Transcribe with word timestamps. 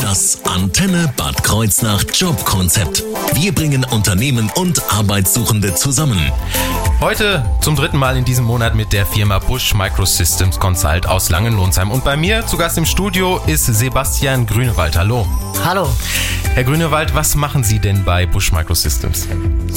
Das 0.00 0.40
Antenne 0.44 1.12
Bad 1.16 1.42
Kreuznach 1.42 2.04
Jobkonzept. 2.12 3.04
Wir 3.34 3.54
bringen 3.54 3.84
Unternehmen 3.84 4.50
und 4.54 4.82
Arbeitssuchende 4.92 5.74
zusammen. 5.74 6.32
Heute 7.00 7.44
zum 7.60 7.76
dritten 7.76 7.98
Mal 7.98 8.16
in 8.16 8.24
diesem 8.24 8.44
Monat 8.44 8.74
mit 8.74 8.92
der 8.92 9.06
Firma 9.06 9.38
Bush 9.38 9.74
Microsystems 9.74 10.58
Consult 10.58 11.06
aus 11.06 11.28
Langenlohnsheim. 11.28 11.90
Und 11.90 12.04
bei 12.04 12.16
mir 12.16 12.46
zu 12.46 12.56
Gast 12.56 12.78
im 12.78 12.86
Studio 12.86 13.40
ist 13.46 13.66
Sebastian 13.66 14.46
Grünewald. 14.46 14.96
Hallo. 14.96 15.26
Hallo. 15.64 15.88
Herr 16.54 16.64
Grünewald, 16.64 17.14
was 17.14 17.34
machen 17.34 17.62
Sie 17.62 17.78
denn 17.78 18.04
bei 18.04 18.26
Bush 18.26 18.52
Microsystems? 18.52 19.28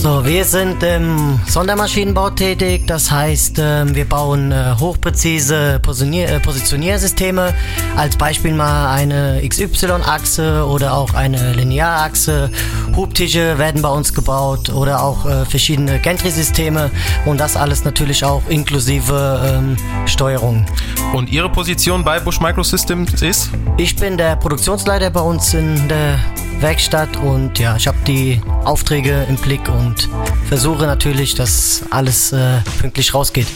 So, 0.02 0.25
wir 0.25 0.45
sind 0.45 0.81
im 0.81 1.41
Sondermaschinenbau 1.45 2.29
tätig. 2.29 2.88
Das 2.88 3.11
heißt, 3.11 3.57
ähm, 3.59 3.95
wir 3.95 4.07
bauen 4.07 4.54
äh, 4.54 4.75
hochpräzise 4.79 5.73
äh, 5.73 6.39
Positioniersysteme. 6.39 7.54
Als 7.98 8.16
Beispiel 8.16 8.54
mal 8.54 8.93
eine 8.95 9.41
XY-Achse 9.45 10.66
oder 10.66 10.93
auch 10.93 11.13
eine 11.16 11.52
Linearachse. 11.52 12.49
Hubtische 12.95 13.57
werden 13.57 13.81
bei 13.81 13.90
uns 13.90 14.13
gebaut 14.13 14.70
oder 14.70 15.04
auch 15.04 15.26
äh, 15.26 15.43
verschiedene 15.43 15.99
Gantry-Systeme 15.99 16.91
und 17.26 17.38
das 17.38 17.57
alles 17.57 17.84
natürlich 17.84 18.23
auch 18.23 18.43
inklusive 18.48 19.54
ähm, 19.54 19.76
Steuerung. 20.05 20.66
Und 21.13 21.30
Ihre 21.30 21.49
Position 21.49 22.04
bei 22.04 22.20
Bush 22.20 22.40
Microsystems 22.40 23.22
ist? 23.22 23.49
Ich 23.77 23.95
bin 23.95 24.18
der 24.18 24.36
Produktionsleiter 24.36 25.09
bei 25.09 25.22
uns 25.22 25.54
in 25.54 25.88
der 25.88 26.20
Werkstatt 26.59 27.18
und 27.18 27.58
ja, 27.58 27.76
ich 27.76 27.88
habe 27.88 27.98
die 28.05 28.40
Aufträge 28.63 29.26
im 29.27 29.35
Blick 29.38 29.68
und 29.70 30.08
versuche 30.48 30.85
natürlich, 30.85 31.34
dass 31.34 31.84
alles 31.90 32.32
äh, 32.32 32.59
pünktlich 32.80 33.13
rausgeht. 33.13 33.48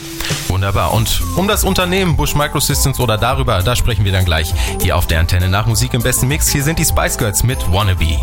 Wunderbar. 0.47 0.93
Und 0.93 1.21
um 1.35 1.47
das 1.47 1.63
Unternehmen 1.63 2.15
Bush 2.15 2.33
Microsystems 2.33 2.99
oder 2.99 3.17
darüber, 3.17 3.61
da 3.61 3.75
sprechen 3.75 4.03
wir 4.05 4.11
dann 4.11 4.25
gleich 4.25 4.53
hier 4.81 4.97
auf 4.97 5.05
der 5.05 5.19
Antenne 5.19 5.49
nach 5.49 5.67
Musik 5.67 5.93
im 5.93 6.01
besten 6.01 6.27
Mix. 6.27 6.49
Hier 6.49 6.63
sind 6.63 6.79
die 6.79 6.85
Spice 6.85 7.17
Girls 7.17 7.43
mit 7.43 7.59
Wannabe. 7.71 8.17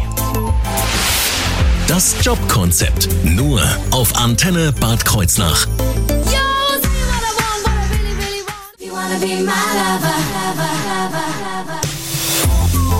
Das 1.86 2.16
Jobkonzept 2.22 3.08
nur 3.24 3.62
auf 3.90 4.16
Antenne 4.16 4.72
Bad 4.72 5.04
Kreuznach. 5.04 5.66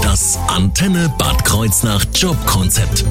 Das 0.03 0.39
Antenne 0.49 1.11
Bad 1.17 1.45
Kreuznach 1.45 2.05
Jobkonzept. 2.15 3.05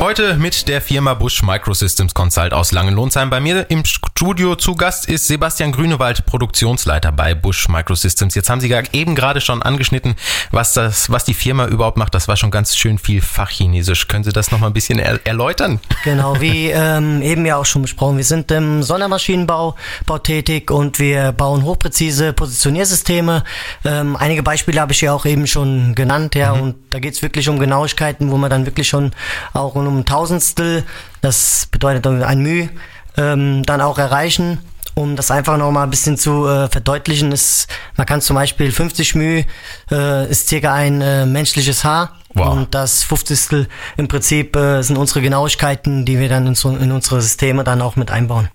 Heute 0.00 0.36
mit 0.38 0.66
der 0.66 0.80
Firma 0.80 1.12
Bush 1.12 1.42
Microsystems 1.42 2.14
Consult 2.14 2.54
aus 2.54 2.72
Langenlohnsheim. 2.72 3.28
Bei 3.28 3.38
mir 3.38 3.68
im 3.68 3.84
Studio 3.84 4.56
zu 4.56 4.74
Gast 4.74 5.06
ist 5.06 5.26
Sebastian 5.26 5.72
Grünewald, 5.72 6.24
Produktionsleiter 6.24 7.12
bei 7.12 7.34
Bush 7.34 7.68
Microsystems. 7.68 8.34
Jetzt 8.34 8.48
haben 8.48 8.62
Sie 8.62 8.74
eben 8.94 9.14
gerade 9.14 9.42
schon 9.42 9.62
angeschnitten, 9.62 10.14
was 10.52 10.72
das, 10.72 11.10
was 11.10 11.26
die 11.26 11.34
Firma 11.34 11.66
überhaupt 11.66 11.98
macht. 11.98 12.14
Das 12.14 12.28
war 12.28 12.38
schon 12.38 12.50
ganz 12.50 12.76
schön 12.76 12.96
viel 12.96 13.20
Fachchinesisch. 13.20 14.08
Können 14.08 14.24
Sie 14.24 14.32
das 14.32 14.50
noch 14.50 14.58
mal 14.58 14.68
ein 14.68 14.72
bisschen 14.72 14.98
er 14.98 15.20
erläutern? 15.26 15.80
Genau, 16.02 16.40
wie 16.40 16.70
ähm, 16.70 17.20
eben 17.20 17.44
ja 17.44 17.58
auch 17.58 17.66
schon 17.66 17.82
besprochen. 17.82 18.16
Wir 18.16 18.24
sind 18.24 18.50
im 18.52 18.82
Sondermaschinenbau 18.82 19.76
Bau 20.06 20.18
tätig 20.18 20.70
und 20.70 20.98
wir 20.98 21.32
bauen 21.32 21.62
hochpräzise 21.62 22.32
Positioniersysteme. 22.32 23.44
Ähm, 23.84 24.16
einige 24.16 24.42
Beispiele 24.42 24.80
habe 24.80 24.92
ich 24.92 25.02
ja 25.02 25.12
auch 25.12 25.26
eben 25.26 25.46
schon 25.46 25.94
genannt, 25.94 26.34
ja, 26.36 26.54
mhm. 26.54 26.62
und 26.62 26.76
da 26.88 27.00
geht 27.00 27.12
es 27.12 27.20
wirklich 27.20 27.50
um 27.50 27.58
Genauigkeiten, 27.58 28.30
wo 28.30 28.38
man 28.38 28.48
dann 28.48 28.64
wirklich 28.64 28.88
schon 28.88 29.12
auch 29.52 29.74
um 29.74 29.89
ein 29.98 30.04
Tausendstel, 30.06 30.84
das 31.20 31.68
bedeutet 31.70 32.06
ein 32.06 32.40
Mühe, 32.40 32.68
ähm, 33.16 33.62
dann 33.64 33.80
auch 33.80 33.98
erreichen. 33.98 34.58
Um 34.94 35.16
das 35.16 35.30
einfach 35.30 35.56
noch 35.56 35.70
mal 35.70 35.84
ein 35.84 35.90
bisschen 35.90 36.18
zu 36.18 36.46
äh, 36.46 36.68
verdeutlichen, 36.68 37.32
ist, 37.32 37.68
man 37.96 38.06
kann 38.06 38.20
zum 38.20 38.34
Beispiel 38.34 38.72
50 38.72 39.14
Mühe 39.14 39.46
äh, 39.90 40.28
ist 40.28 40.48
circa 40.48 40.74
ein 40.74 41.00
äh, 41.00 41.26
menschliches 41.26 41.84
Haar. 41.84 42.16
Wow. 42.34 42.52
Und 42.52 42.74
das 42.74 43.02
50. 43.04 43.66
im 43.96 44.08
Prinzip 44.08 44.54
äh, 44.56 44.82
sind 44.82 44.98
unsere 44.98 45.20
Genauigkeiten, 45.20 46.04
die 46.04 46.18
wir 46.18 46.28
dann 46.28 46.46
in, 46.46 46.54
so, 46.54 46.70
in 46.70 46.92
unsere 46.92 47.20
Systeme 47.22 47.64
dann 47.64 47.82
auch 47.82 47.96
mit 47.96 48.10
einbauen. 48.10 48.48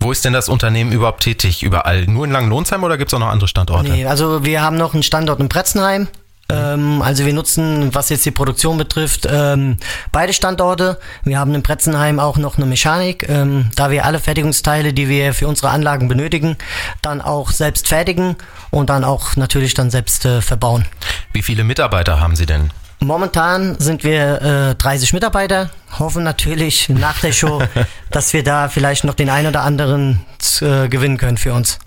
Wo 0.00 0.10
ist 0.10 0.24
denn 0.24 0.32
das 0.32 0.48
Unternehmen 0.48 0.90
überhaupt 0.90 1.22
tätig? 1.22 1.62
Überall? 1.62 2.06
Nur 2.06 2.24
in 2.24 2.32
Langenlohnsheim 2.32 2.82
oder 2.82 2.98
gibt 2.98 3.10
es 3.10 3.14
auch 3.14 3.20
noch 3.20 3.28
andere 3.28 3.48
Standorte? 3.48 3.90
Nee, 3.90 4.06
also 4.06 4.44
wir 4.44 4.62
haben 4.62 4.76
noch 4.76 4.94
einen 4.94 5.02
Standort 5.02 5.40
in 5.40 5.48
Pretzenheim, 5.48 6.08
ähm, 6.48 7.00
also 7.02 7.24
wir 7.24 7.32
nutzen, 7.32 7.94
was 7.94 8.08
jetzt 8.10 8.26
die 8.26 8.30
Produktion 8.30 8.76
betrifft, 8.76 9.26
ähm, 9.30 9.78
beide 10.12 10.32
Standorte. 10.32 10.98
Wir 11.22 11.38
haben 11.38 11.54
in 11.54 11.62
Pretzenheim 11.62 12.20
auch 12.20 12.36
noch 12.36 12.56
eine 12.56 12.66
Mechanik, 12.66 13.26
ähm, 13.28 13.70
da 13.76 13.90
wir 13.90 14.04
alle 14.04 14.18
Fertigungsteile, 14.18 14.92
die 14.92 15.08
wir 15.08 15.32
für 15.32 15.48
unsere 15.48 15.70
Anlagen 15.70 16.08
benötigen, 16.08 16.56
dann 17.02 17.20
auch 17.20 17.50
selbst 17.50 17.88
fertigen 17.88 18.36
und 18.70 18.90
dann 18.90 19.04
auch 19.04 19.36
natürlich 19.36 19.74
dann 19.74 19.90
selbst 19.90 20.24
äh, 20.24 20.42
verbauen. 20.42 20.84
Wie 21.32 21.42
viele 21.42 21.64
Mitarbeiter 21.64 22.20
haben 22.20 22.36
Sie 22.36 22.46
denn? 22.46 22.70
Momentan 23.04 23.78
sind 23.78 24.02
wir 24.02 24.70
äh, 24.70 24.74
30 24.74 25.12
Mitarbeiter, 25.12 25.70
hoffen 25.98 26.24
natürlich 26.24 26.88
nach 26.88 27.20
der 27.20 27.32
Show, 27.32 27.62
dass 28.10 28.32
wir 28.32 28.42
da 28.42 28.68
vielleicht 28.68 29.04
noch 29.04 29.14
den 29.14 29.30
einen 29.30 29.48
oder 29.48 29.62
anderen 29.62 30.20
äh, 30.60 30.88
gewinnen 30.88 31.18
können 31.18 31.36
für 31.36 31.52
uns. 31.52 31.78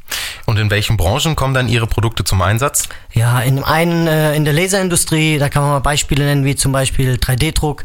Und 0.45 0.57
in 0.57 0.69
welchen 0.69 0.95
Branchen 0.95 1.35
kommen 1.35 1.53
dann 1.53 1.67
Ihre 1.67 1.87
Produkte 1.87 2.23
zum 2.23 2.41
Einsatz? 2.41 2.87
Ja, 3.13 3.41
in 3.41 3.55
dem 3.55 3.65
einen 3.65 4.07
äh, 4.07 4.35
in 4.35 4.45
der 4.45 4.53
Laserindustrie, 4.53 5.39
da 5.39 5.49
kann 5.49 5.61
man 5.63 5.71
mal 5.71 5.79
Beispiele 5.79 6.23
nennen, 6.23 6.45
wie 6.45 6.55
zum 6.55 6.71
Beispiel 6.71 7.15
3D-Druck 7.15 7.83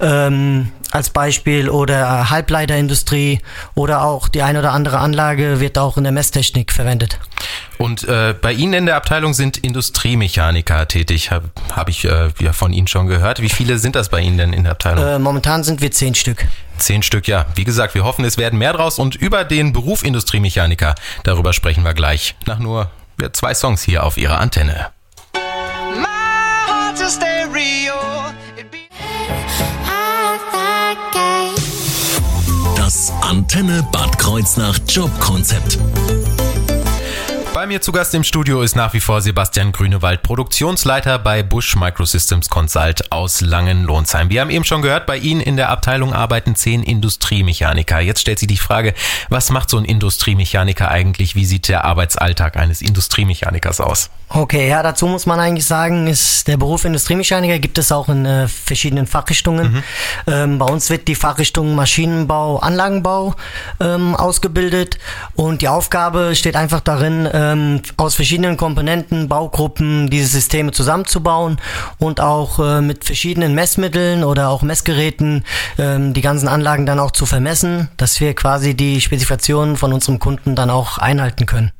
ähm, 0.00 0.70
als 0.92 1.10
Beispiel 1.10 1.68
oder 1.68 2.30
Halbleiterindustrie 2.30 3.40
oder 3.74 4.04
auch 4.04 4.28
die 4.28 4.42
eine 4.42 4.60
oder 4.60 4.72
andere 4.72 4.98
Anlage 4.98 5.60
wird 5.60 5.78
auch 5.78 5.96
in 5.96 6.04
der 6.04 6.12
Messtechnik 6.12 6.72
verwendet. 6.72 7.18
Und 7.78 8.04
äh, 8.08 8.34
bei 8.40 8.52
Ihnen 8.52 8.72
in 8.72 8.86
der 8.86 8.96
Abteilung 8.96 9.34
sind 9.34 9.58
Industriemechaniker 9.58 10.88
tätig, 10.88 11.30
habe 11.30 11.50
hab 11.74 11.88
ich 11.88 12.04
äh, 12.04 12.30
ja 12.40 12.52
von 12.52 12.72
Ihnen 12.72 12.86
schon 12.86 13.06
gehört. 13.06 13.42
Wie 13.42 13.48
viele 13.48 13.78
sind 13.78 13.96
das 13.96 14.08
bei 14.08 14.20
Ihnen 14.20 14.38
denn 14.38 14.52
in 14.52 14.64
der 14.64 14.72
Abteilung? 14.72 15.04
Äh, 15.04 15.18
momentan 15.18 15.62
sind 15.62 15.80
wir 15.80 15.90
zehn 15.90 16.14
Stück. 16.14 16.46
Zehn 16.78 17.02
Stück, 17.02 17.28
ja. 17.28 17.46
Wie 17.54 17.64
gesagt, 17.64 17.94
wir 17.94 18.04
hoffen, 18.04 18.24
es 18.24 18.38
werden 18.38 18.58
mehr 18.58 18.72
draus 18.72 18.98
und 18.98 19.14
über 19.14 19.44
den 19.44 19.72
Beruf 19.72 20.04
Industriemechaniker, 20.04 20.94
darüber 21.22 21.52
sprechen 21.52 21.84
wir 21.84 21.94
gleich. 21.94 22.34
Nach 22.46 22.58
nur 22.58 22.90
ja, 23.20 23.32
zwei 23.32 23.54
Songs 23.54 23.82
hier 23.82 24.04
auf 24.04 24.16
Ihrer 24.16 24.40
Antenne. 24.40 24.88
Das 32.76 33.12
Antenne 33.20 33.86
Bad 33.92 34.18
Kreuznach 34.18 34.78
Jobkonzept. 34.88 35.78
Bei 37.66 37.72
mir 37.72 37.82
zu 37.82 37.90
Gast 37.90 38.14
im 38.14 38.22
Studio 38.22 38.62
ist 38.62 38.76
nach 38.76 38.94
wie 38.94 39.00
vor 39.00 39.20
Sebastian 39.20 39.72
Grünewald, 39.72 40.22
Produktionsleiter 40.22 41.18
bei 41.18 41.42
Bush 41.42 41.74
Microsystems 41.74 42.48
Consult 42.48 43.10
aus 43.10 43.40
Langenlohnsheim. 43.40 44.30
Wir 44.30 44.42
haben 44.42 44.50
eben 44.50 44.64
schon 44.64 44.82
gehört, 44.82 45.04
bei 45.04 45.16
Ihnen 45.18 45.40
in 45.40 45.56
der 45.56 45.70
Abteilung 45.70 46.12
arbeiten 46.12 46.54
zehn 46.54 46.84
Industriemechaniker. 46.84 47.98
Jetzt 47.98 48.20
stellt 48.20 48.38
sich 48.38 48.46
die 48.46 48.56
Frage, 48.56 48.94
was 49.30 49.50
macht 49.50 49.68
so 49.68 49.78
ein 49.78 49.84
Industriemechaniker 49.84 50.92
eigentlich? 50.92 51.34
Wie 51.34 51.44
sieht 51.44 51.66
der 51.66 51.84
Arbeitsalltag 51.84 52.56
eines 52.56 52.82
Industriemechanikers 52.82 53.80
aus? 53.80 54.10
Okay, 54.28 54.68
ja, 54.68 54.82
dazu 54.82 55.06
muss 55.06 55.26
man 55.26 55.38
eigentlich 55.38 55.66
sagen, 55.66 56.08
ist 56.08 56.48
der 56.48 56.56
Beruf 56.56 56.84
Industriemechaniker 56.84 57.60
gibt 57.60 57.78
es 57.78 57.90
auch 57.92 58.08
in 58.08 58.26
äh, 58.26 58.48
verschiedenen 58.48 59.06
Fachrichtungen. 59.06 59.72
Mhm. 59.72 59.82
Ähm, 60.26 60.58
bei 60.58 60.66
uns 60.66 60.90
wird 60.90 61.06
die 61.06 61.14
Fachrichtung 61.14 61.74
Maschinenbau, 61.74 62.58
Anlagenbau 62.58 63.34
ähm, 63.80 64.14
ausgebildet 64.16 64.98
und 65.34 65.62
die 65.62 65.68
Aufgabe 65.68 66.34
steht 66.34 66.56
einfach 66.56 66.80
darin, 66.80 67.28
ähm, 67.32 67.55
aus 67.96 68.14
verschiedenen 68.14 68.56
Komponenten, 68.56 69.28
Baugruppen 69.28 70.10
diese 70.10 70.28
Systeme 70.28 70.72
zusammenzubauen 70.72 71.58
und 71.98 72.20
auch 72.20 72.58
äh, 72.58 72.80
mit 72.80 73.04
verschiedenen 73.04 73.54
Messmitteln 73.54 74.24
oder 74.24 74.48
auch 74.48 74.62
Messgeräten 74.62 75.44
ähm, 75.78 76.14
die 76.14 76.20
ganzen 76.20 76.48
Anlagen 76.48 76.86
dann 76.86 76.98
auch 76.98 77.10
zu 77.10 77.26
vermessen, 77.26 77.88
dass 77.96 78.20
wir 78.20 78.34
quasi 78.34 78.74
die 78.74 79.00
Spezifikationen 79.00 79.76
von 79.76 79.92
unserem 79.92 80.18
Kunden 80.18 80.54
dann 80.54 80.70
auch 80.70 80.98
einhalten 80.98 81.46
können. 81.46 81.72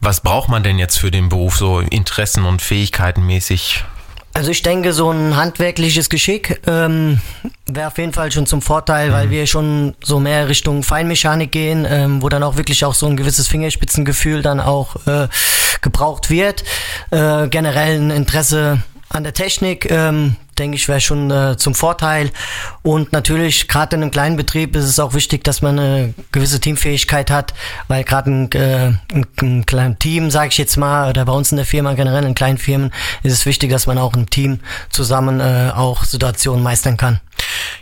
Was 0.00 0.20
braucht 0.20 0.48
man 0.48 0.62
denn 0.62 0.78
jetzt 0.78 0.98
für 0.98 1.10
den 1.10 1.28
Beruf 1.28 1.56
so 1.56 1.80
Interessen 1.80 2.44
und 2.44 2.62
Fähigkeiten 2.62 3.24
mäßig? 3.26 3.84
Also 4.34 4.50
ich 4.50 4.62
denke, 4.62 4.92
so 4.92 5.10
ein 5.10 5.36
handwerkliches 5.36 6.08
Geschick 6.08 6.60
ähm, 6.66 7.20
wäre 7.66 7.88
auf 7.88 7.98
jeden 7.98 8.14
Fall 8.14 8.32
schon 8.32 8.46
zum 8.46 8.62
Vorteil, 8.62 9.08
mhm. 9.08 9.12
weil 9.12 9.30
wir 9.30 9.46
schon 9.46 9.94
so 10.02 10.20
mehr 10.20 10.48
Richtung 10.48 10.82
Feinmechanik 10.82 11.52
gehen, 11.52 11.86
ähm, 11.88 12.22
wo 12.22 12.28
dann 12.28 12.42
auch 12.42 12.56
wirklich 12.56 12.84
auch 12.84 12.94
so 12.94 13.06
ein 13.06 13.16
gewisses 13.16 13.46
Fingerspitzengefühl 13.48 14.42
dann 14.42 14.60
auch 14.60 14.96
äh, 15.06 15.28
gebraucht 15.82 16.30
wird. 16.30 16.64
Äh, 17.10 17.48
generell 17.48 18.00
ein 18.00 18.10
Interesse 18.10 18.82
an 19.10 19.24
der 19.24 19.34
Technik, 19.34 19.90
ähm, 19.90 20.36
denke 20.62 20.76
ich, 20.76 20.88
wäre 20.88 21.00
schon 21.00 21.30
äh, 21.30 21.56
zum 21.56 21.74
Vorteil. 21.74 22.30
Und 22.82 23.12
natürlich, 23.12 23.68
gerade 23.68 23.96
in 23.96 24.02
einem 24.02 24.10
kleinen 24.10 24.36
Betrieb 24.36 24.76
ist 24.76 24.84
es 24.84 25.00
auch 25.00 25.12
wichtig, 25.14 25.42
dass 25.44 25.60
man 25.60 25.78
eine 25.78 26.14
gewisse 26.30 26.60
Teamfähigkeit 26.60 27.30
hat, 27.30 27.52
weil 27.88 28.04
gerade 28.04 28.30
ein, 28.30 28.52
äh, 28.52 28.92
ein, 29.12 29.26
ein 29.40 29.66
kleines 29.66 29.98
Team, 29.98 30.30
sage 30.30 30.48
ich 30.48 30.58
jetzt 30.58 30.76
mal, 30.76 31.10
oder 31.10 31.24
bei 31.24 31.32
uns 31.32 31.50
in 31.50 31.56
der 31.56 31.66
Firma 31.66 31.94
generell 31.94 32.24
in 32.24 32.34
kleinen 32.34 32.58
Firmen, 32.58 32.92
ist 33.22 33.32
es 33.32 33.44
wichtig, 33.44 33.70
dass 33.70 33.86
man 33.86 33.98
auch 33.98 34.14
im 34.14 34.30
Team 34.30 34.60
zusammen 34.88 35.40
äh, 35.40 35.72
auch 35.74 36.04
Situationen 36.04 36.62
meistern 36.62 36.96
kann. 36.96 37.20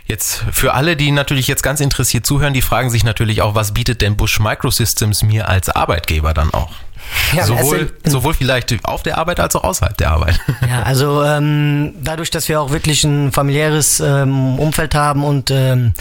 Jetzt 0.05 0.43
für 0.51 0.73
alle, 0.73 0.95
die 0.95 1.11
natürlich 1.11 1.47
jetzt 1.47 1.61
ganz 1.61 1.79
interessiert 1.79 2.25
zuhören, 2.25 2.53
die 2.53 2.61
fragen 2.61 2.89
sich 2.89 3.03
natürlich 3.03 3.41
auch, 3.41 3.53
was 3.53 3.73
bietet 3.73 4.01
denn 4.01 4.17
Bush 4.17 4.39
Microsystems 4.39 5.23
mir 5.23 5.47
als 5.47 5.69
Arbeitgeber 5.69 6.33
dann 6.33 6.51
auch? 6.53 6.71
Ja, 7.33 7.45
sowohl, 7.45 7.91
sowohl 8.05 8.33
vielleicht 8.33 8.83
auf 8.85 9.03
der 9.03 9.17
Arbeit 9.17 9.39
als 9.39 9.55
auch 9.55 9.63
außerhalb 9.63 9.97
der 9.97 10.11
Arbeit. 10.11 10.39
Ja, 10.69 10.83
also 10.83 11.23
ähm, 11.23 11.95
dadurch, 12.01 12.29
dass 12.29 12.47
wir 12.47 12.61
auch 12.61 12.71
wirklich 12.71 13.03
ein 13.03 13.31
familiäres 13.31 13.99
ähm, 13.99 14.59
Umfeld 14.59 14.95
haben 14.95 15.23
und 15.23 15.49
ähm, 15.51 15.93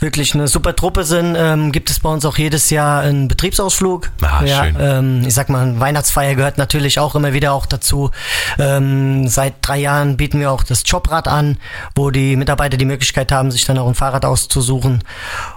wirklich 0.00 0.34
eine 0.34 0.48
super 0.48 0.74
Truppe 0.74 1.04
sind, 1.04 1.36
ähm, 1.38 1.72
gibt 1.72 1.88
es 1.88 2.00
bei 2.00 2.08
uns 2.10 2.24
auch 2.24 2.36
jedes 2.36 2.70
Jahr 2.70 3.00
einen 3.02 3.28
Betriebsausflug. 3.28 4.10
Ah, 4.22 4.44
ja, 4.44 4.64
schön. 4.64 4.76
Ähm, 4.78 5.22
ich 5.26 5.34
sag 5.34 5.48
mal, 5.48 5.78
Weihnachtsfeier 5.78 6.34
gehört 6.34 6.58
natürlich 6.58 6.98
auch 6.98 7.14
immer 7.14 7.32
wieder 7.32 7.52
auch 7.52 7.66
dazu. 7.66 8.10
Ähm, 8.58 9.28
seit 9.28 9.54
drei 9.62 9.78
Jahren 9.78 10.16
bieten 10.16 10.40
wir 10.40 10.50
auch 10.50 10.62
das 10.64 10.82
Jobrad 10.84 11.28
an, 11.28 11.58
wo 11.94 12.10
die 12.10 12.36
Mitarbeiter 12.36 12.76
die 12.76 12.84
Möglichkeit 12.84 13.32
haben, 13.32 13.50
sich 13.50 13.64
dann 13.64 13.78
auch 13.78 13.88
ein 13.88 13.94
Fahrrad 13.94 14.24
auszusuchen. 14.24 15.04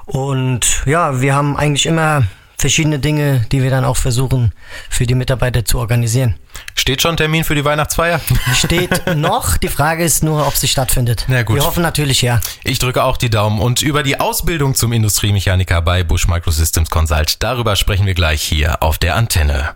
Und 0.05 0.83
ja, 0.85 1.19
wir 1.19 1.35
haben 1.35 1.57
eigentlich 1.57 1.85
immer 1.85 2.23
verschiedene 2.59 2.99
Dinge, 2.99 3.45
die 3.51 3.63
wir 3.63 3.69
dann 3.69 3.85
auch 3.85 3.97
versuchen 3.97 4.51
für 4.89 5.05
die 5.05 5.15
Mitarbeiter 5.15 5.65
zu 5.65 5.79
organisieren. 5.79 6.35
Steht 6.75 7.01
schon 7.01 7.15
Termin 7.15 7.43
für 7.43 7.55
die 7.55 7.63
Weihnachtsfeier? 7.63 8.19
Steht 8.53 9.15
noch. 9.15 9.57
Die 9.57 9.69
Frage 9.69 10.03
ist 10.03 10.23
nur, 10.23 10.45
ob 10.45 10.55
sie 10.55 10.67
stattfindet. 10.67 11.25
Na 11.27 11.43
gut. 11.43 11.55
Wir 11.55 11.65
hoffen 11.65 11.81
natürlich 11.81 12.21
ja. 12.21 12.41
Ich 12.63 12.77
drücke 12.79 13.03
auch 13.03 13.17
die 13.17 13.29
Daumen. 13.29 13.59
Und 13.59 13.81
über 13.81 14.03
die 14.03 14.19
Ausbildung 14.19 14.75
zum 14.75 14.91
Industriemechaniker 14.91 15.81
bei 15.81 16.03
Bush 16.03 16.27
Microsystems 16.27 16.89
Consult, 16.89 17.41
darüber 17.41 17.75
sprechen 17.75 18.05
wir 18.05 18.13
gleich 18.13 18.41
hier 18.41 18.83
auf 18.83 18.97
der 18.97 19.15
Antenne. 19.15 19.75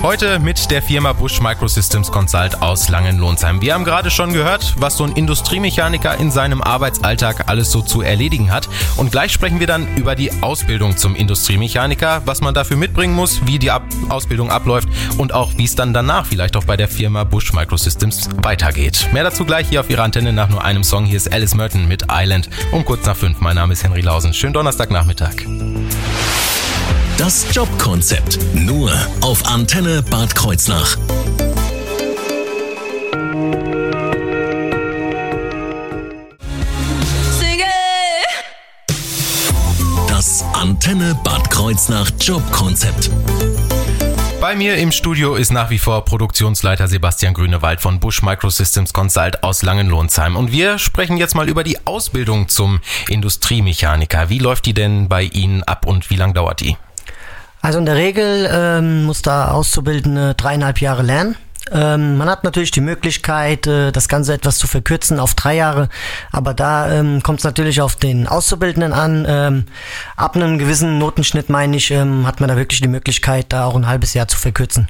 Heute 0.00 0.38
mit 0.38 0.70
der 0.70 0.80
Firma 0.80 1.12
Bush 1.12 1.40
Microsystems 1.40 2.12
Consult 2.12 2.62
aus 2.62 2.88
Langenlohnsheim. 2.88 3.60
Wir 3.60 3.74
haben 3.74 3.84
gerade 3.84 4.12
schon 4.12 4.32
gehört, 4.32 4.76
was 4.78 4.96
so 4.96 5.02
ein 5.02 5.10
Industriemechaniker 5.12 6.16
in 6.18 6.30
seinem 6.30 6.62
Arbeitsalltag 6.62 7.48
alles 7.48 7.72
so 7.72 7.82
zu 7.82 8.02
erledigen 8.02 8.52
hat. 8.52 8.68
Und 8.96 9.10
gleich 9.10 9.32
sprechen 9.32 9.58
wir 9.58 9.66
dann 9.66 9.96
über 9.96 10.14
die 10.14 10.30
Ausbildung 10.40 10.96
zum 10.96 11.16
Industriemechaniker, 11.16 12.22
was 12.26 12.40
man 12.40 12.54
dafür 12.54 12.76
mitbringen 12.76 13.12
muss, 13.12 13.44
wie 13.44 13.58
die 13.58 13.72
Ab 13.72 13.82
Ausbildung 14.08 14.52
abläuft 14.52 14.88
und 15.18 15.34
auch 15.34 15.50
wie 15.56 15.64
es 15.64 15.74
dann 15.74 15.92
danach 15.92 16.26
vielleicht 16.26 16.56
auch 16.56 16.64
bei 16.64 16.76
der 16.76 16.88
Firma 16.88 17.24
Bush 17.24 17.52
Microsystems 17.52 18.28
weitergeht. 18.36 19.08
Mehr 19.12 19.24
dazu 19.24 19.44
gleich 19.44 19.68
hier 19.68 19.80
auf 19.80 19.90
Ihrer 19.90 20.04
Antenne 20.04 20.32
nach 20.32 20.48
nur 20.48 20.64
einem 20.64 20.84
Song. 20.84 21.06
Hier 21.06 21.16
ist 21.16 21.32
Alice 21.32 21.56
Merton 21.56 21.88
mit 21.88 22.04
Island 22.08 22.48
um 22.70 22.84
kurz 22.84 23.04
nach 23.04 23.16
fünf. 23.16 23.40
Mein 23.40 23.56
Name 23.56 23.72
ist 23.72 23.82
Henry 23.82 24.02
Lausen. 24.02 24.32
Schönen 24.32 24.52
Donnerstagnachmittag. 24.52 25.34
Das 27.18 27.44
Jobkonzept 27.52 28.38
nur 28.54 28.92
auf 29.22 29.44
Antenne 29.44 30.02
Bad 30.02 30.36
Kreuznach. 30.36 30.96
Das 40.08 40.44
Antenne 40.52 41.18
Bad 41.24 41.50
Kreuznach 41.50 42.08
Jobkonzept. 42.20 43.10
Bei 44.40 44.54
mir 44.54 44.76
im 44.76 44.92
Studio 44.92 45.34
ist 45.34 45.50
nach 45.50 45.70
wie 45.70 45.78
vor 45.78 46.04
Produktionsleiter 46.04 46.86
Sebastian 46.86 47.34
Grünewald 47.34 47.80
von 47.80 47.98
Bush 47.98 48.22
Microsystems 48.22 48.92
Consult 48.92 49.42
aus 49.42 49.62
Langenlohnsheim. 49.62 50.36
Und 50.36 50.52
wir 50.52 50.78
sprechen 50.78 51.16
jetzt 51.16 51.34
mal 51.34 51.48
über 51.48 51.64
die 51.64 51.84
Ausbildung 51.84 52.48
zum 52.48 52.78
Industriemechaniker. 53.08 54.28
Wie 54.28 54.38
läuft 54.38 54.66
die 54.66 54.74
denn 54.74 55.08
bei 55.08 55.24
Ihnen 55.24 55.64
ab 55.64 55.84
und 55.84 56.10
wie 56.10 56.16
lang 56.16 56.32
dauert 56.32 56.60
die? 56.60 56.76
Also 57.60 57.78
in 57.78 57.86
der 57.86 57.96
Regel 57.96 58.48
ähm, 58.50 59.04
muss 59.04 59.22
da 59.22 59.50
Auszubildende 59.50 60.34
dreieinhalb 60.34 60.80
Jahre 60.80 61.02
lernen. 61.02 61.36
Ähm, 61.70 62.16
man 62.16 62.28
hat 62.28 62.44
natürlich 62.44 62.70
die 62.70 62.80
Möglichkeit, 62.80 63.66
äh, 63.66 63.92
das 63.92 64.08
Ganze 64.08 64.32
etwas 64.32 64.58
zu 64.58 64.66
verkürzen 64.66 65.20
auf 65.20 65.34
drei 65.34 65.56
Jahre, 65.56 65.88
aber 66.32 66.54
da 66.54 66.90
ähm, 66.90 67.22
kommt 67.22 67.40
es 67.40 67.44
natürlich 67.44 67.80
auf 67.80 67.96
den 67.96 68.26
Auszubildenden 68.26 68.92
an. 68.92 69.26
Ähm, 69.28 69.64
ab 70.16 70.36
einem 70.36 70.58
gewissen 70.58 70.98
Notenschnitt, 70.98 71.50
meine 71.50 71.76
ich, 71.76 71.90
ähm, 71.90 72.26
hat 72.26 72.40
man 72.40 72.48
da 72.48 72.56
wirklich 72.56 72.80
die 72.80 72.88
Möglichkeit, 72.88 73.46
da 73.52 73.66
auch 73.66 73.76
ein 73.76 73.86
halbes 73.86 74.14
Jahr 74.14 74.28
zu 74.28 74.38
verkürzen. 74.38 74.88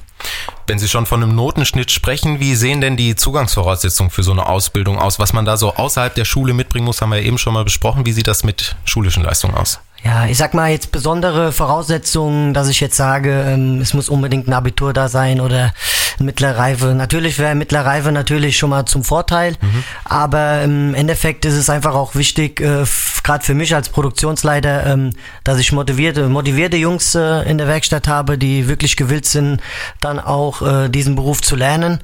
Wenn 0.66 0.78
Sie 0.78 0.88
schon 0.88 1.06
von 1.06 1.22
einem 1.22 1.34
Notenschnitt 1.34 1.90
sprechen, 1.90 2.40
wie 2.40 2.54
sehen 2.54 2.80
denn 2.80 2.96
die 2.96 3.16
Zugangsvoraussetzungen 3.16 4.10
für 4.10 4.22
so 4.22 4.32
eine 4.32 4.46
Ausbildung 4.46 4.98
aus? 4.98 5.18
Was 5.18 5.32
man 5.32 5.44
da 5.44 5.56
so 5.56 5.74
außerhalb 5.74 6.14
der 6.14 6.24
Schule 6.24 6.52
mitbringen 6.52 6.84
muss, 6.84 7.00
haben 7.00 7.10
wir 7.10 7.22
eben 7.22 7.38
schon 7.38 7.54
mal 7.54 7.64
besprochen. 7.64 8.04
Wie 8.04 8.12
sieht 8.12 8.26
das 8.26 8.44
mit 8.44 8.76
schulischen 8.84 9.22
Leistungen 9.22 9.54
aus? 9.54 9.80
Ja, 10.04 10.26
ich 10.26 10.38
sag 10.38 10.54
mal 10.54 10.70
jetzt 10.70 10.92
besondere 10.92 11.50
Voraussetzungen, 11.50 12.54
dass 12.54 12.68
ich 12.68 12.80
jetzt 12.80 12.96
sage, 12.96 13.44
ähm, 13.46 13.80
es 13.80 13.94
muss 13.94 14.08
unbedingt 14.08 14.46
ein 14.46 14.52
Abitur 14.52 14.92
da 14.92 15.08
sein 15.08 15.40
oder 15.40 15.72
mittlere 16.20 16.56
Reife. 16.56 16.94
Natürlich 16.94 17.38
wäre 17.38 17.54
mittlere 17.54 17.84
Reife 17.84 18.12
natürlich 18.12 18.56
schon 18.56 18.70
mal 18.70 18.86
zum 18.86 19.02
Vorteil, 19.02 19.52
mhm. 19.60 19.84
aber 20.04 20.62
im 20.62 20.94
Endeffekt 20.94 21.44
ist 21.44 21.54
es 21.54 21.68
einfach 21.68 21.94
auch 21.94 22.14
wichtig, 22.14 22.60
äh, 22.60 22.84
gerade 23.24 23.44
für 23.44 23.54
mich 23.54 23.74
als 23.74 23.88
Produktionsleiter, 23.88 24.86
ähm, 24.86 25.10
dass 25.44 25.58
ich 25.58 25.72
motivierte, 25.72 26.28
motivierte 26.28 26.76
Jungs 26.76 27.14
äh, 27.14 27.42
in 27.48 27.58
der 27.58 27.66
Werkstatt 27.66 28.06
habe, 28.06 28.38
die 28.38 28.68
wirklich 28.68 28.96
gewillt 28.96 29.26
sind, 29.26 29.60
dann 30.00 30.20
auch 30.20 30.62
äh, 30.62 30.88
diesen 30.88 31.16
Beruf 31.16 31.42
zu 31.42 31.56
lernen. 31.56 32.00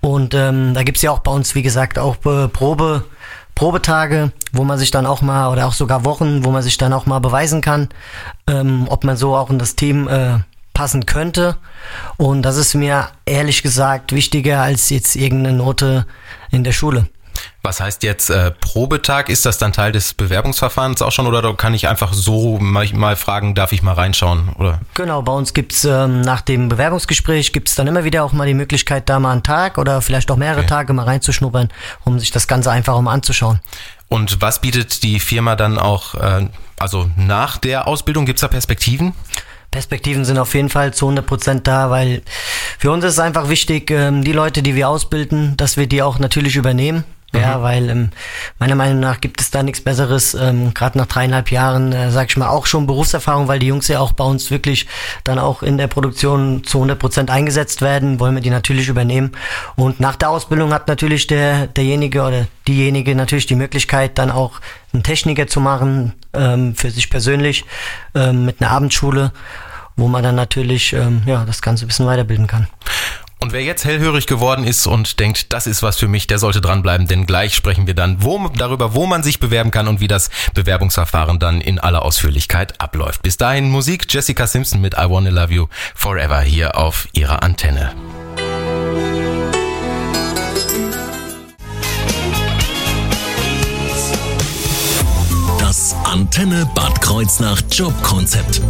Und 0.00 0.34
ähm, 0.34 0.74
da 0.74 0.82
gibt's 0.82 1.02
ja 1.02 1.10
auch 1.10 1.20
bei 1.20 1.30
uns, 1.30 1.54
wie 1.54 1.62
gesagt, 1.62 1.98
auch 1.98 2.16
äh, 2.24 2.48
Probe. 2.48 3.04
Probetage, 3.54 4.32
wo 4.52 4.64
man 4.64 4.78
sich 4.78 4.90
dann 4.90 5.06
auch 5.06 5.22
mal, 5.22 5.50
oder 5.50 5.66
auch 5.66 5.72
sogar 5.72 6.04
Wochen, 6.04 6.44
wo 6.44 6.50
man 6.50 6.62
sich 6.62 6.78
dann 6.78 6.92
auch 6.92 7.06
mal 7.06 7.18
beweisen 7.18 7.60
kann, 7.60 7.88
ähm, 8.46 8.86
ob 8.88 9.04
man 9.04 9.16
so 9.16 9.36
auch 9.36 9.50
in 9.50 9.58
das 9.58 9.76
Team 9.76 10.08
äh, 10.08 10.38
passen 10.74 11.06
könnte. 11.06 11.56
Und 12.16 12.42
das 12.42 12.56
ist 12.56 12.74
mir 12.74 13.08
ehrlich 13.26 13.62
gesagt 13.62 14.12
wichtiger 14.12 14.62
als 14.62 14.90
jetzt 14.90 15.16
irgendeine 15.16 15.56
Note 15.56 16.06
in 16.50 16.64
der 16.64 16.72
Schule. 16.72 17.06
Was 17.64 17.80
heißt 17.80 18.02
jetzt 18.02 18.28
äh, 18.28 18.50
Probetag? 18.50 19.28
Ist 19.28 19.46
das 19.46 19.56
dann 19.56 19.72
Teil 19.72 19.92
des 19.92 20.14
Bewerbungsverfahrens 20.14 21.00
auch 21.00 21.12
schon 21.12 21.28
oder 21.28 21.54
kann 21.54 21.74
ich 21.74 21.86
einfach 21.86 22.12
so 22.12 22.58
mal, 22.58 22.88
mal 22.92 23.14
fragen, 23.14 23.54
darf 23.54 23.70
ich 23.70 23.82
mal 23.82 23.92
reinschauen? 23.92 24.48
Oder? 24.58 24.80
Genau, 24.94 25.22
bei 25.22 25.32
uns 25.32 25.54
gibt's 25.54 25.84
ähm, 25.84 26.22
nach 26.22 26.40
dem 26.40 26.68
Bewerbungsgespräch 26.68 27.52
gibt's 27.52 27.76
dann 27.76 27.86
immer 27.86 28.02
wieder 28.02 28.24
auch 28.24 28.32
mal 28.32 28.48
die 28.48 28.54
Möglichkeit, 28.54 29.08
da 29.08 29.20
mal 29.20 29.30
einen 29.30 29.44
Tag 29.44 29.78
oder 29.78 30.02
vielleicht 30.02 30.30
auch 30.32 30.36
mehrere 30.36 30.60
okay. 30.60 30.68
Tage 30.68 30.92
mal 30.92 31.04
reinzuschnuppern, 31.04 31.68
um 32.04 32.18
sich 32.18 32.32
das 32.32 32.48
Ganze 32.48 32.72
einfach 32.72 33.00
mal 33.00 33.12
anzuschauen. 33.12 33.60
Und 34.08 34.42
was 34.42 34.60
bietet 34.60 35.04
die 35.04 35.20
Firma 35.20 35.54
dann 35.54 35.78
auch, 35.78 36.16
äh, 36.16 36.48
also 36.80 37.10
nach 37.16 37.58
der 37.58 37.86
Ausbildung, 37.86 38.26
gibt's 38.26 38.42
da 38.42 38.48
Perspektiven? 38.48 39.14
Perspektiven 39.70 40.24
sind 40.24 40.36
auf 40.36 40.52
jeden 40.54 40.68
Fall 40.68 40.92
zu 40.92 41.06
100 41.06 41.24
Prozent 41.24 41.66
da, 41.66 41.90
weil 41.90 42.22
für 42.78 42.90
uns 42.90 43.04
ist 43.04 43.12
es 43.12 43.18
einfach 43.20 43.48
wichtig, 43.48 43.90
ähm, 43.92 44.24
die 44.24 44.32
Leute, 44.32 44.64
die 44.64 44.74
wir 44.74 44.88
ausbilden, 44.88 45.56
dass 45.56 45.76
wir 45.76 45.86
die 45.86 46.02
auch 46.02 46.18
natürlich 46.18 46.56
übernehmen. 46.56 47.04
Ja, 47.34 47.58
mhm. 47.58 47.62
weil 47.62 47.88
ähm, 47.88 48.10
meiner 48.58 48.74
Meinung 48.74 49.00
nach 49.00 49.20
gibt 49.20 49.40
es 49.40 49.50
da 49.50 49.62
nichts 49.62 49.80
Besseres, 49.80 50.34
ähm, 50.34 50.74
gerade 50.74 50.98
nach 50.98 51.06
dreieinhalb 51.06 51.50
Jahren, 51.50 51.92
äh, 51.92 52.10
sag 52.10 52.28
ich 52.28 52.36
mal, 52.36 52.48
auch 52.48 52.66
schon 52.66 52.86
Berufserfahrung, 52.86 53.48
weil 53.48 53.58
die 53.58 53.68
Jungs 53.68 53.88
ja 53.88 54.00
auch 54.00 54.12
bei 54.12 54.24
uns 54.24 54.50
wirklich 54.50 54.86
dann 55.24 55.38
auch 55.38 55.62
in 55.62 55.78
der 55.78 55.86
Produktion 55.86 56.62
zu 56.64 56.78
100 56.78 56.98
Prozent 56.98 57.30
eingesetzt 57.30 57.80
werden, 57.80 58.20
wollen 58.20 58.34
wir 58.34 58.42
die 58.42 58.50
natürlich 58.50 58.88
übernehmen. 58.88 59.32
Und 59.76 59.98
nach 59.98 60.16
der 60.16 60.28
Ausbildung 60.28 60.74
hat 60.74 60.88
natürlich 60.88 61.26
der, 61.26 61.68
derjenige 61.68 62.22
oder 62.22 62.46
diejenige 62.68 63.14
natürlich 63.14 63.46
die 63.46 63.56
Möglichkeit, 63.56 64.18
dann 64.18 64.30
auch 64.30 64.60
einen 64.92 65.02
Techniker 65.02 65.46
zu 65.46 65.60
machen, 65.60 66.12
ähm, 66.34 66.74
für 66.74 66.90
sich 66.90 67.08
persönlich, 67.08 67.64
ähm, 68.14 68.44
mit 68.44 68.60
einer 68.60 68.70
Abendschule, 68.70 69.32
wo 69.96 70.08
man 70.08 70.22
dann 70.22 70.34
natürlich 70.34 70.92
ähm, 70.92 71.22
ja, 71.26 71.44
das 71.44 71.62
Ganze 71.62 71.84
ein 71.84 71.88
bisschen 71.88 72.06
weiterbilden 72.06 72.46
kann. 72.46 72.66
Und 73.42 73.52
wer 73.52 73.64
jetzt 73.64 73.84
hellhörig 73.84 74.28
geworden 74.28 74.64
ist 74.64 74.86
und 74.86 75.18
denkt, 75.18 75.52
das 75.52 75.66
ist 75.66 75.82
was 75.82 75.98
für 75.98 76.06
mich, 76.06 76.28
der 76.28 76.38
sollte 76.38 76.60
dranbleiben, 76.60 77.08
denn 77.08 77.26
gleich 77.26 77.56
sprechen 77.56 77.88
wir 77.88 77.94
dann 77.94 78.22
wo, 78.22 78.48
darüber, 78.50 78.94
wo 78.94 79.04
man 79.04 79.24
sich 79.24 79.40
bewerben 79.40 79.72
kann 79.72 79.88
und 79.88 79.98
wie 79.98 80.06
das 80.06 80.30
Bewerbungsverfahren 80.54 81.40
dann 81.40 81.60
in 81.60 81.80
aller 81.80 82.04
Ausführlichkeit 82.04 82.80
abläuft. 82.80 83.20
Bis 83.22 83.38
dahin 83.38 83.68
Musik, 83.68 84.06
Jessica 84.08 84.46
Simpson 84.46 84.80
mit 84.80 84.94
I 84.94 85.10
Wanna 85.10 85.30
Love 85.30 85.52
You 85.52 85.66
Forever 85.96 86.40
hier 86.40 86.76
auf 86.78 87.08
ihrer 87.14 87.42
Antenne. 87.42 87.92
Das 95.58 95.96
Antenne 96.04 96.70
Bad 96.76 97.00
Kreuznach 97.00 97.60
Jobkonzept. 97.72 98.60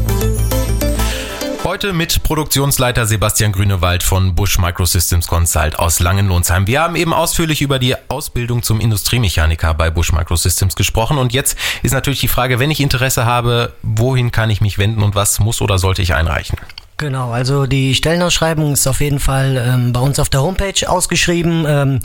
Heute 1.64 1.92
mit 1.92 2.24
Produktionsleiter 2.24 3.06
Sebastian 3.06 3.52
Grünewald 3.52 4.02
von 4.02 4.34
Bush 4.34 4.58
Microsystems 4.58 5.28
Consult 5.28 5.78
aus 5.78 6.00
Langenlohnsheim. 6.00 6.66
Wir 6.66 6.82
haben 6.82 6.96
eben 6.96 7.14
ausführlich 7.14 7.62
über 7.62 7.78
die 7.78 7.94
Ausbildung 8.08 8.64
zum 8.64 8.80
Industriemechaniker 8.80 9.72
bei 9.72 9.88
Bush 9.88 10.12
Microsystems 10.12 10.74
gesprochen 10.74 11.18
und 11.18 11.32
jetzt 11.32 11.56
ist 11.84 11.92
natürlich 11.92 12.18
die 12.18 12.26
Frage, 12.26 12.58
wenn 12.58 12.72
ich 12.72 12.80
Interesse 12.80 13.26
habe, 13.26 13.74
wohin 13.82 14.32
kann 14.32 14.50
ich 14.50 14.60
mich 14.60 14.78
wenden 14.78 15.04
und 15.04 15.14
was 15.14 15.38
muss 15.38 15.62
oder 15.62 15.78
sollte 15.78 16.02
ich 16.02 16.14
einreichen? 16.14 16.58
Genau, 17.02 17.32
also 17.32 17.66
die 17.66 17.96
Stellenausschreibung 17.96 18.74
ist 18.74 18.86
auf 18.86 19.00
jeden 19.00 19.18
Fall 19.18 19.60
ähm, 19.66 19.92
bei 19.92 19.98
uns 19.98 20.20
auf 20.20 20.28
der 20.28 20.40
Homepage 20.40 20.88
ausgeschrieben. 20.88 21.64
Ähm, 21.66 21.98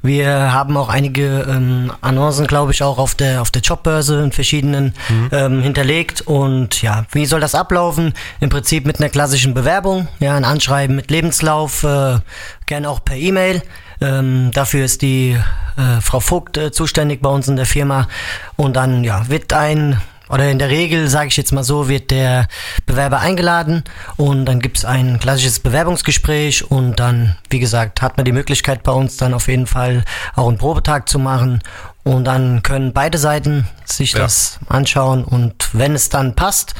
wir 0.00 0.54
haben 0.54 0.74
auch 0.78 0.88
einige 0.88 1.46
ähm, 1.46 1.92
Annoncen, 2.00 2.46
glaube 2.46 2.72
ich, 2.72 2.82
auch 2.82 2.96
auf 2.96 3.14
der 3.14 3.42
auf 3.42 3.50
der 3.50 3.60
Jobbörse 3.60 4.22
in 4.22 4.32
verschiedenen 4.32 4.94
mhm. 5.10 5.28
ähm, 5.32 5.60
hinterlegt. 5.60 6.22
Und 6.22 6.80
ja, 6.80 7.04
wie 7.12 7.26
soll 7.26 7.40
das 7.40 7.54
ablaufen? 7.54 8.14
Im 8.40 8.48
Prinzip 8.48 8.86
mit 8.86 9.00
einer 9.00 9.10
klassischen 9.10 9.52
Bewerbung, 9.52 10.08
ja, 10.18 10.34
ein 10.34 10.46
Anschreiben 10.46 10.96
mit 10.96 11.10
Lebenslauf, 11.10 11.84
äh, 11.84 12.16
gerne 12.64 12.88
auch 12.88 13.04
per 13.04 13.16
E-Mail. 13.16 13.60
Ähm, 14.00 14.50
dafür 14.54 14.86
ist 14.86 15.02
die 15.02 15.36
äh, 15.76 16.00
Frau 16.00 16.20
Vogt 16.20 16.56
äh, 16.56 16.72
zuständig 16.72 17.20
bei 17.20 17.28
uns 17.28 17.48
in 17.48 17.56
der 17.56 17.66
Firma. 17.66 18.08
Und 18.56 18.76
dann 18.76 19.04
ja, 19.04 19.28
wird 19.28 19.52
ein 19.52 20.00
oder 20.28 20.50
in 20.50 20.58
der 20.58 20.68
Regel, 20.68 21.08
sage 21.08 21.28
ich 21.28 21.36
jetzt 21.36 21.52
mal 21.52 21.64
so, 21.64 21.88
wird 21.88 22.10
der 22.10 22.48
Bewerber 22.86 23.20
eingeladen 23.20 23.84
und 24.16 24.46
dann 24.46 24.60
gibt 24.60 24.78
es 24.78 24.84
ein 24.84 25.18
klassisches 25.20 25.60
Bewerbungsgespräch 25.60 26.70
und 26.70 27.00
dann, 27.00 27.36
wie 27.50 27.58
gesagt, 27.58 28.02
hat 28.02 28.16
man 28.16 28.24
die 28.24 28.32
Möglichkeit 28.32 28.82
bei 28.82 28.92
uns 28.92 29.16
dann 29.16 29.34
auf 29.34 29.48
jeden 29.48 29.66
Fall 29.66 30.04
auch 30.34 30.48
einen 30.48 30.58
Probetag 30.58 31.08
zu 31.08 31.18
machen 31.18 31.62
und 32.04 32.24
dann 32.24 32.62
können 32.62 32.92
beide 32.92 33.18
Seiten 33.18 33.68
sich 33.84 34.12
ja. 34.12 34.20
das 34.20 34.58
anschauen 34.68 35.24
und 35.24 35.70
wenn 35.72 35.94
es 35.94 36.08
dann 36.08 36.34
passt, 36.34 36.74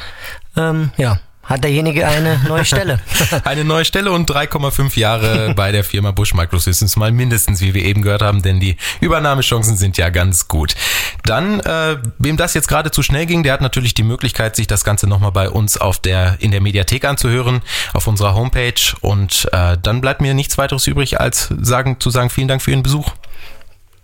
ähm, 0.56 0.90
ja, 0.96 1.18
hat 1.48 1.64
derjenige 1.64 2.06
eine 2.06 2.38
neue 2.46 2.64
Stelle. 2.64 3.00
eine 3.44 3.64
neue 3.64 3.84
Stelle 3.86 4.12
und 4.12 4.30
3,5 4.30 4.98
Jahre 4.98 5.54
bei 5.54 5.72
der 5.72 5.82
Firma 5.82 6.10
Bush 6.10 6.34
Microsystems 6.34 6.96
mal 6.96 7.10
mindestens, 7.10 7.62
wie 7.62 7.72
wir 7.72 7.84
eben 7.84 8.02
gehört 8.02 8.20
haben, 8.20 8.42
denn 8.42 8.60
die 8.60 8.76
Übernahmechancen 9.00 9.76
sind 9.76 9.96
ja 9.96 10.10
ganz 10.10 10.46
gut. 10.46 10.74
Dann, 11.24 11.60
äh, 11.60 11.96
wem 12.18 12.36
das 12.36 12.52
jetzt 12.52 12.68
gerade 12.68 12.90
zu 12.90 13.02
schnell 13.02 13.24
ging, 13.24 13.42
der 13.42 13.54
hat 13.54 13.62
natürlich 13.62 13.94
die 13.94 14.02
Möglichkeit, 14.02 14.56
sich 14.56 14.66
das 14.66 14.84
Ganze 14.84 15.06
nochmal 15.06 15.32
bei 15.32 15.48
uns 15.48 15.78
auf 15.78 15.98
der, 15.98 16.36
in 16.40 16.50
der 16.50 16.60
Mediathek 16.60 17.06
anzuhören, 17.06 17.62
auf 17.94 18.06
unserer 18.06 18.34
Homepage 18.34 18.74
und 19.00 19.48
äh, 19.52 19.78
dann 19.82 20.02
bleibt 20.02 20.20
mir 20.20 20.34
nichts 20.34 20.58
weiteres 20.58 20.86
übrig, 20.86 21.18
als 21.18 21.48
sagen, 21.60 21.98
zu 21.98 22.10
sagen, 22.10 22.28
vielen 22.28 22.48
Dank 22.48 22.60
für 22.60 22.72
Ihren 22.72 22.82
Besuch. 22.82 23.12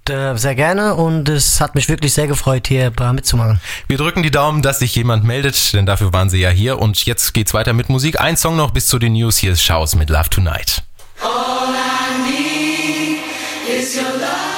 Äh, 0.07 0.37
sehr 0.37 0.55
gerne 0.55 0.97
und 0.97 1.31
es 1.31 1.63
hat 1.63 1.75
mich 1.75 1.89
wirklich 1.89 2.13
sehr 2.13 2.27
gefreut, 2.27 2.69
hier 2.69 2.93
mitzumachen. 3.13 3.59
Wir 3.89 3.97
drücken 3.97 4.23
die 4.23 4.31
Daumen, 4.31 4.61
dass 4.61 4.81
sich 4.81 4.95
jemand 4.95 5.25
meldet, 5.25 5.73
denn 5.73 5.87
dafür 5.87 6.13
waren 6.13 6.29
sie 6.29 6.41
ja 6.41 6.51
hier. 6.51 6.79
Und 6.79 7.07
jetzt 7.07 7.33
geht's 7.33 7.55
weiter 7.55 7.73
mit 7.73 7.89
Musik. 7.89 8.21
Ein 8.21 8.37
Song 8.37 8.55
noch 8.57 8.71
bis 8.71 8.87
zu 8.87 8.99
den 8.99 9.15
News. 9.15 9.39
Hier 9.39 9.53
ist 9.53 9.63
Schaus 9.63 9.95
mit 9.95 10.11
Love 10.11 10.29
Tonight. 10.29 10.83
All 11.23 11.73
I 11.73 12.31
need 12.31 13.21
is 13.67 13.97
your 13.97 14.03
love. 14.21 14.54